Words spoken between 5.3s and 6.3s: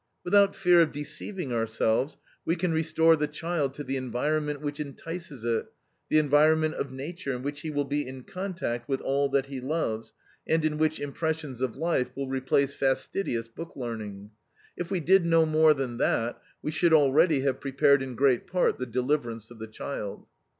it, the